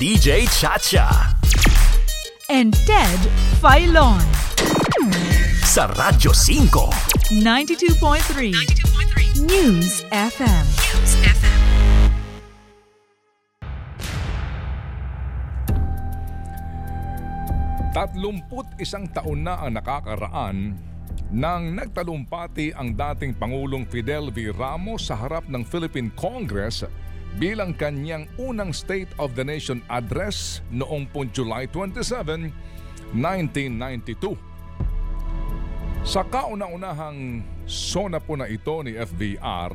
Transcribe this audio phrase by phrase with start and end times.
[0.00, 1.36] DJ Chacha.
[2.48, 3.20] and Ted
[3.60, 4.16] Filon.
[5.60, 7.36] Sa Radyo 5.
[7.36, 10.64] 92.3 News FM.
[17.92, 20.80] Tatlumput isang taon na ang nakakaraan
[21.28, 24.48] nang nagtalumpati ang dating Pangulong Fidel V.
[24.48, 26.88] Ramos sa harap ng Philippine Congress
[27.38, 32.50] bilang kanyang unang State of the Nation address noong pong July 27,
[33.14, 34.34] 1992.
[36.00, 39.72] Sa kauna-unahang sona po na ito ni FVR,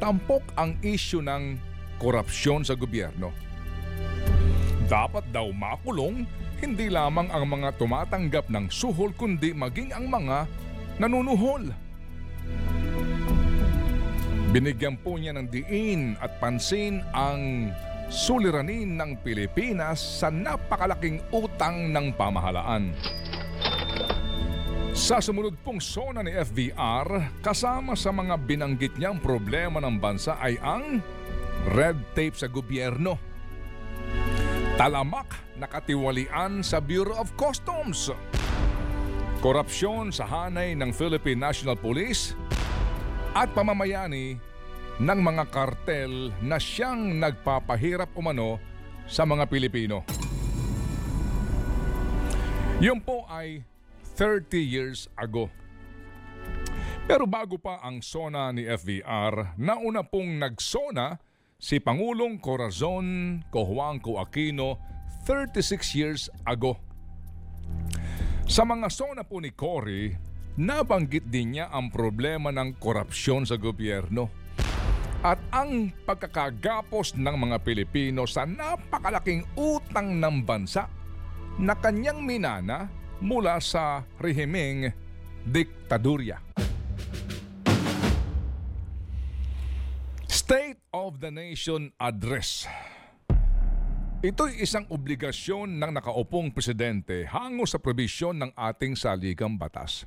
[0.00, 1.60] tampok ang issue ng
[2.00, 3.30] korupsyon sa gobyerno.
[4.86, 6.24] Dapat daw makulong
[6.56, 10.48] hindi lamang ang mga tumatanggap ng suhol kundi maging ang mga
[10.96, 11.85] nanunuhol.
[14.56, 17.68] Binigyan po niya ng diin at pansin ang
[18.08, 22.88] suliranin ng Pilipinas sa napakalaking utang ng pamahalaan.
[24.96, 30.56] Sa sumunod pong sona ni FVR, kasama sa mga binanggit niyang problema ng bansa ay
[30.64, 31.04] ang
[31.76, 33.20] red tape sa gobyerno.
[34.80, 38.08] Talamak na katiwalian sa Bureau of Customs.
[39.44, 42.32] Korupsyon sa hanay ng Philippine National Police
[43.36, 44.40] at pamamayani
[44.96, 48.56] ng mga kartel na siyang nagpapahirap umano
[49.04, 50.00] sa mga Pilipino.
[52.80, 53.60] Yun po ay
[54.16, 55.52] 30 years ago.
[57.04, 61.20] Pero bago pa ang sona ni FVR, nauna pong nagsona
[61.60, 64.80] si Pangulong Corazon Cojuangco Aquino
[65.28, 66.80] 36 years ago.
[68.48, 70.16] Sa mga sona po ni Cory,
[70.56, 74.32] nabanggit din niya ang problema ng korupsyon sa gobyerno
[75.20, 80.88] at ang pagkakagapos ng mga Pilipino sa napakalaking utang ng bansa
[81.60, 82.88] na kanyang minana
[83.20, 84.92] mula sa rehimeng
[85.44, 86.40] diktadurya.
[90.30, 92.70] State of the Nation Address.
[94.22, 100.06] Ito'y isang obligasyon ng nakaupong presidente hango sa probisyon ng ating saligang batas.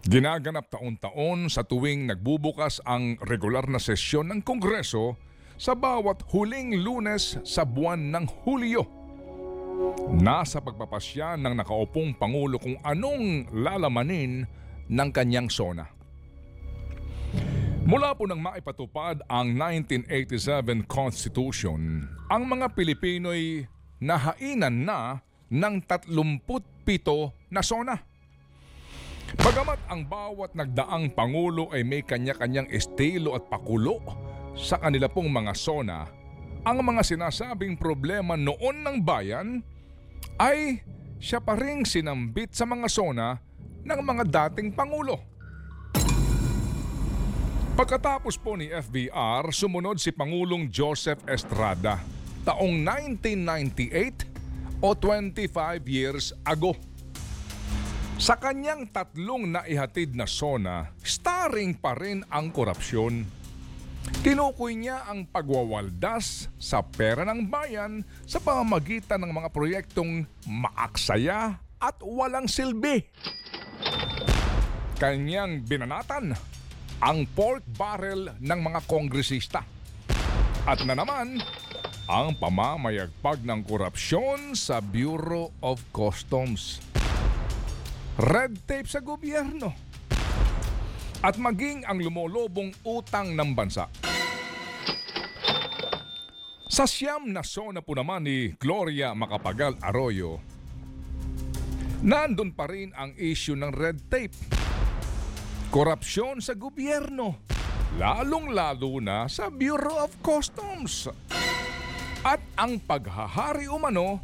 [0.00, 5.20] Ginaganap taon-taon sa tuwing nagbubukas ang regular na sesyon ng Kongreso
[5.60, 8.80] sa bawat huling lunes sa buwan ng Hulyo.
[10.16, 14.48] Nasa pagpapasya ng nakaupong Pangulo kung anong lalamanin
[14.88, 15.84] ng kanyang sona.
[17.84, 23.68] Mula po nang maipatupad ang 1987 Constitution, ang mga Pilipino'y
[24.00, 25.20] nahainan na
[25.52, 26.40] ng 37
[27.52, 28.09] na sona.
[29.38, 34.02] Bagamat ang bawat nagdaang pangulo ay may kanya-kanyang estilo at pakulo
[34.58, 36.10] sa kanila pong mga sona,
[36.66, 39.62] ang mga sinasabing problema noon ng bayan
[40.34, 40.82] ay
[41.22, 43.38] siya pa ring sinambit sa mga sona
[43.86, 45.22] ng mga dating pangulo.
[47.78, 52.02] Pagkatapos po ni FBR, sumunod si Pangulong Joseph Estrada
[52.42, 56.74] taong 1998 o 25 years ago.
[58.20, 63.24] Sa kanyang tatlong naihatid na sona, starring pa rin ang korupsyon.
[64.20, 71.96] Tinukoy niya ang pagwawaldas sa pera ng bayan sa pamamagitan ng mga proyektong maaksaya at
[72.04, 73.00] walang silbi.
[75.00, 76.36] Kanyang binanatan
[77.00, 79.64] ang pork barrel ng mga kongresista.
[80.68, 81.40] At na naman,
[82.04, 86.84] ang pamamayagpag ng korupsyon sa Bureau of Customs.
[88.20, 89.72] Red tape sa gobyerno.
[91.24, 93.88] At maging ang lumolobong utang ng bansa.
[96.68, 100.36] Sa siyam na sona po naman ni Gloria Macapagal Arroyo,
[102.04, 104.36] nandun pa rin ang issue ng red tape
[105.72, 107.40] korupsyon sa gobyerno,
[107.96, 111.08] lalong-lalo na sa Bureau of Customs.
[112.20, 114.20] At ang paghahari umano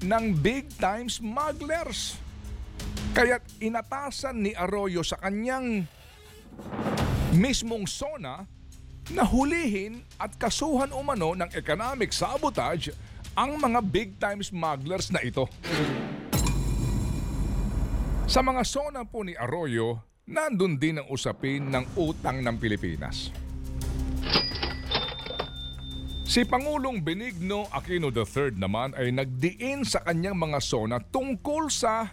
[0.00, 2.24] ng big-time smugglers.
[3.14, 5.86] Kaya't inatasan ni Arroyo sa kanyang
[7.30, 8.42] mismong sona
[9.14, 12.90] na hulihin at kasuhan umano ng economic sabotage
[13.38, 15.46] ang mga big-time smugglers na ito.
[18.26, 23.30] Sa mga sona po ni Arroyo, nandun din ang usapin ng utang ng Pilipinas.
[26.26, 32.10] Si Pangulong Benigno Aquino III naman ay nagdiin sa kanyang mga sona tungkol sa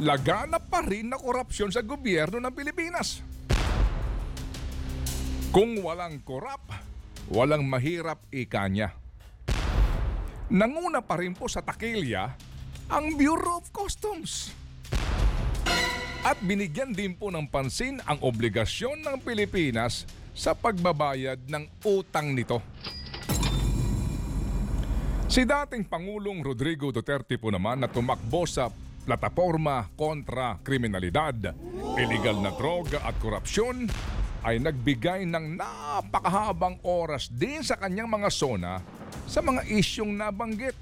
[0.00, 3.20] laganap pa rin na korupsyon sa gobyerno ng Pilipinas.
[5.52, 6.64] Kung walang korap,
[7.28, 8.96] walang mahirap ika niya.
[10.52, 12.28] nanguna pa rin po sa takilya
[12.92, 14.52] ang Bureau of Customs.
[16.22, 20.04] At binigyan din po ng pansin ang obligasyon ng Pilipinas
[20.36, 22.60] sa pagbabayad ng utang nito.
[25.32, 28.68] Si dating Pangulong Rodrigo Duterte po naman na tumakbo sa
[29.02, 31.54] plataforma kontra kriminalidad,
[31.98, 33.90] illegal na droga at korupsyon
[34.42, 38.82] ay nagbigay ng napakahabang oras din sa kanyang mga sona
[39.26, 40.74] sa mga isyong nabanggit.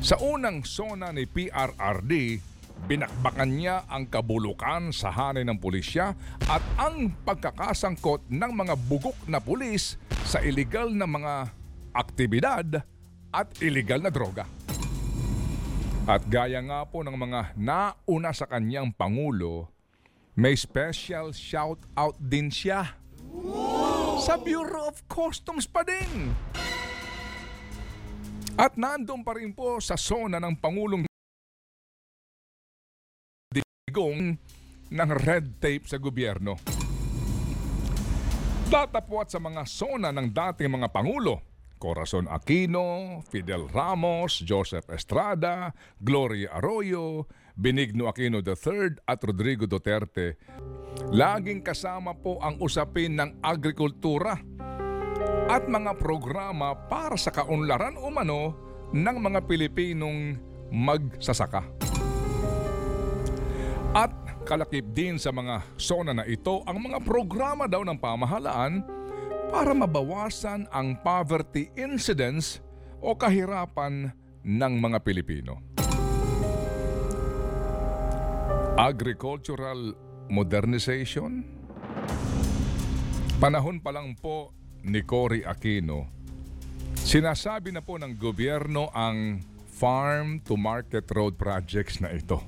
[0.00, 2.40] Sa unang sona ni PRRD,
[2.88, 6.16] binakbakan niya ang kabulukan sa hanay ng pulisya
[6.48, 11.52] at ang pagkakasangkot ng mga bugok na pulis sa illegal na mga
[11.92, 12.80] aktibidad
[13.28, 14.48] at illegal na droga.
[16.10, 19.70] At gaya nga po ng mga nauna sa kanyang Pangulo,
[20.34, 22.98] may special shout out din siya
[24.18, 26.34] sa Bureau of Customs pa din.
[28.58, 31.06] At nandun pa rin po sa zona ng Pangulong
[33.54, 34.34] digong
[34.90, 36.58] ng red tape sa gobyerno.
[38.66, 41.49] Datapwat sa mga zona ng dating mga Pangulo,
[41.80, 47.24] Corazon Aquino, Fidel Ramos, Joseph Estrada, Gloria Arroyo,
[47.56, 50.36] Benigno Aquino III at Rodrigo Duterte.
[51.08, 54.36] Laging kasama po ang usapin ng agrikultura
[55.48, 58.54] at mga programa para sa kaunlaran umano
[58.92, 60.36] ng mga Pilipinong
[60.68, 61.64] magsasaka.
[63.90, 64.14] At
[64.46, 68.99] kalakip din sa mga zona na ito ang mga programa daw ng pamahalaan
[69.50, 72.62] para mabawasan ang poverty incidence
[73.02, 74.14] o kahirapan
[74.46, 75.58] ng mga Pilipino.
[78.78, 79.92] Agricultural
[80.30, 81.42] modernization?
[83.42, 84.54] Panahon pa lang po
[84.86, 86.08] ni Cory Aquino,
[86.94, 92.38] sinasabi na po ng gobyerno ang farm to market road projects na ito.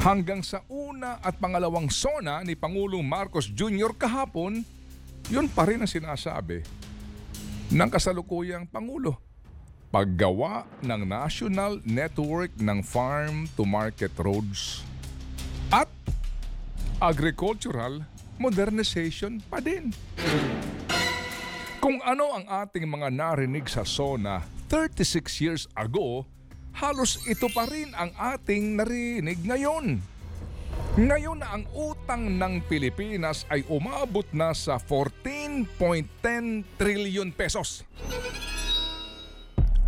[0.00, 3.92] Hanggang sa una at pangalawang sona ni Pangulong Marcos Jr.
[3.92, 4.64] kahapon,
[5.28, 6.64] yun pa rin ang sinasabi
[7.70, 9.20] ng kasalukuyang Pangulo.
[9.90, 14.86] Paggawa ng National Network ng Farm to Market Roads
[15.74, 15.90] at
[17.02, 18.06] Agricultural
[18.38, 19.90] Modernization pa din.
[21.82, 26.22] Kung ano ang ating mga narinig sa SONA 36 years ago,
[26.76, 29.98] halos ito pa rin ang ating narinig ngayon.
[30.98, 35.70] Ngayon na ang utang ng Pilipinas ay umabot na sa 14.10
[36.74, 37.86] trillion pesos.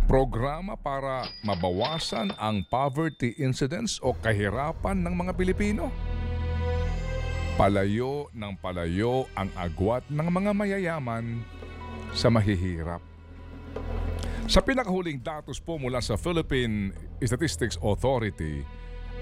[0.07, 5.91] Programa para mabawasan ang poverty incidence o kahirapan ng mga Pilipino.
[7.59, 11.43] Palayo ng palayo ang agwat ng mga mayayaman
[12.15, 13.03] sa mahihirap.
[14.47, 18.63] Sa pinakahuling datos po mula sa Philippine Statistics Authority,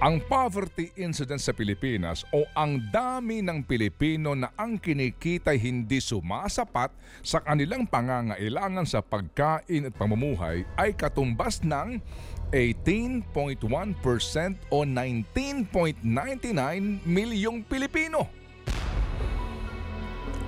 [0.02, 6.90] ang poverty incidence sa Pilipinas o ang dami ng Pilipino na ang kinikita hindi sumasapat
[7.22, 12.02] sa kanilang pangangailangan sa pagkain at pamumuhay ay katumbas ng
[12.50, 13.62] 18.1%
[14.74, 16.02] o 19.99
[17.06, 18.26] milyong Pilipino.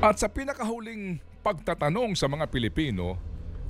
[0.02, 3.22] At sa pinakahuling pagtatanong sa mga Pilipino,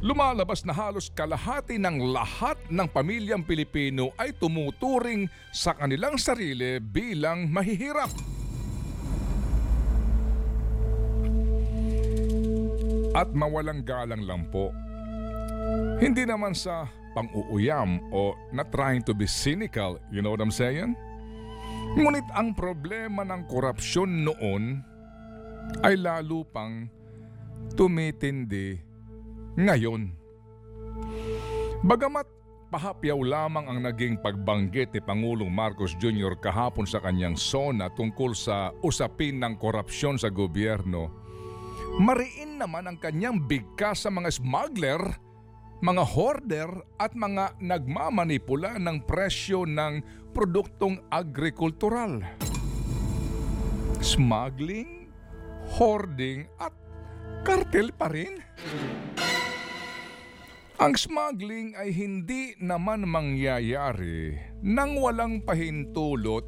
[0.04, 7.48] lumalabas na halos kalahati ng lahat ng pamilyang Pilipino ay tumuturing sa kanilang sarili bilang
[7.48, 8.12] mahihirap.
[13.16, 14.76] At mawalang galang lang po.
[16.04, 21.00] Hindi naman sa pang-uuyam o not trying to be cynical, you know what I'm saying?
[21.96, 24.84] Ngunit ang problema ng korupsyon noon
[25.80, 26.92] ay lalo pang
[27.78, 28.93] tumitindi
[29.54, 30.10] ngayon.
[31.86, 32.26] Bagamat
[32.74, 36.34] pahapyaw lamang ang naging pagbanggit ni Pangulong Marcos Jr.
[36.42, 41.12] kahapon sa kanyang sona tungkol sa usapin ng korupsyon sa gobyerno,
[42.02, 45.04] mariin naman ang kanyang bigkas sa mga smuggler,
[45.86, 50.02] mga hoarder at mga nagmamanipula ng presyo ng
[50.34, 52.26] produktong agrikultural.
[54.02, 55.14] Smuggling,
[55.78, 56.74] hoarding at
[57.46, 58.40] kartel pa rin.
[60.84, 66.44] Ang smuggling ay hindi naman mangyayari nang walang pahintulot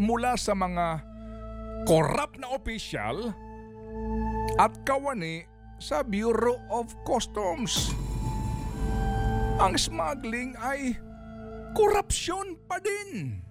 [0.00, 1.04] mula sa mga
[1.84, 3.36] korap na opisyal
[4.56, 5.44] at kawani
[5.76, 7.92] sa Bureau of Customs.
[9.60, 10.96] Ang smuggling ay
[11.76, 13.44] korupsyon pa din.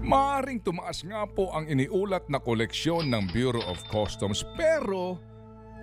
[0.00, 5.27] Maaring tumaas nga po ang iniulat na koleksyon ng Bureau of Customs pero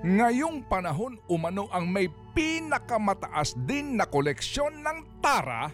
[0.05, 2.05] ngayong panahon umano ang may
[2.37, 5.73] pinakamataas din na koleksyon ng tara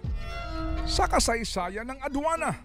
[0.88, 2.56] sa kasaysayan ng adwana.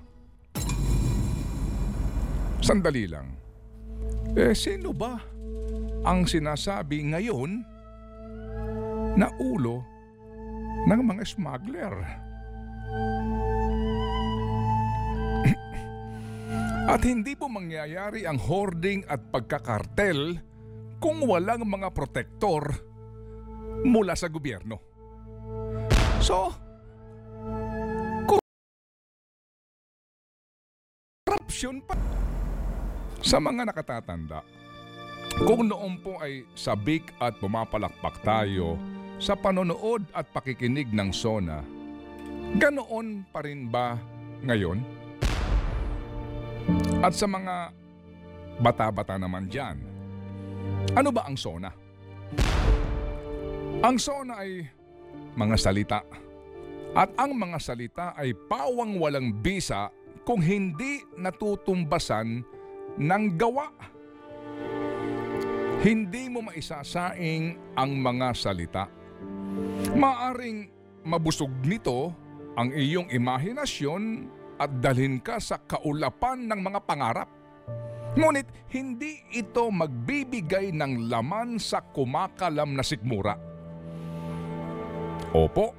[2.63, 3.35] Sandali lang.
[4.39, 5.19] Eh, sino ba
[6.07, 7.67] ang sinasabi ngayon
[9.19, 9.83] na ulo
[10.87, 11.95] ng mga smuggler?
[16.95, 20.39] At hindi po mangyayari ang hoarding at pagkakartel
[21.01, 22.73] kung walang mga protektor
[23.85, 24.81] mula sa gobyerno.
[26.21, 26.51] So,
[31.27, 31.95] corruption pa.
[33.21, 34.41] Sa mga nakatatanda,
[35.45, 38.81] kung noon po ay sabik at pumapalakpak tayo
[39.21, 41.61] sa panonood at pakikinig ng SONA,
[42.57, 43.99] ganoon pa rin ba
[44.45, 44.81] ngayon?
[47.05, 47.71] At sa mga
[48.59, 49.96] bata-bata naman dyan,
[50.95, 51.71] ano ba ang SONA?
[53.83, 54.63] Ang SONA ay
[55.35, 56.01] mga salita.
[56.97, 59.93] At ang mga salita ay pawang walang bisa
[60.25, 62.41] kung hindi natutumbasan
[62.97, 63.69] ng gawa.
[65.85, 68.85] Hindi mo maisasaing ang mga salita.
[69.93, 70.73] Maaring
[71.05, 72.11] mabusog nito
[72.57, 74.03] ang iyong imahinasyon
[74.57, 77.29] at dalhin ka sa kaulapan ng mga pangarap.
[78.17, 83.37] Ngunit hindi ito magbibigay ng laman sa kumakalam na sikmura.
[85.37, 85.77] Opo,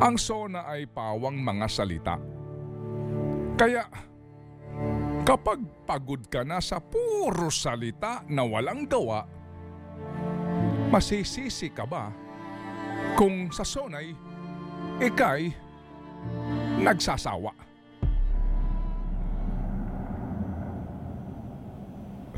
[0.00, 2.16] ang sona ay pawang mga salita.
[3.60, 3.84] Kaya
[5.28, 9.28] kapag pagod ka na sa puro salita na walang gawa,
[10.88, 12.08] masisisi ka ba
[13.12, 14.16] kung sa sonay
[15.04, 15.52] ikay
[16.80, 17.52] nagsasawa?